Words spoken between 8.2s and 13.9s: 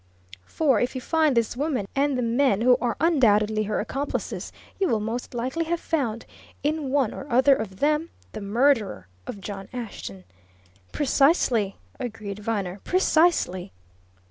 the murderer of John Ashton!" "Precisely!" agreed Viner. "Precisely!"